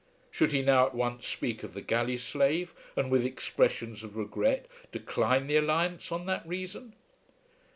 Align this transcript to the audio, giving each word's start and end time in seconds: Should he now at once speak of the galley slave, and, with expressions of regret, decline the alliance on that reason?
Should 0.31 0.51
he 0.51 0.63
now 0.63 0.87
at 0.87 0.95
once 0.95 1.27
speak 1.27 1.61
of 1.61 1.75
the 1.75 1.81
galley 1.81 2.17
slave, 2.17 2.73
and, 2.95 3.11
with 3.11 3.23
expressions 3.23 4.01
of 4.01 4.17
regret, 4.17 4.65
decline 4.91 5.45
the 5.45 5.57
alliance 5.57 6.11
on 6.11 6.25
that 6.25 6.41
reason? 6.47 6.95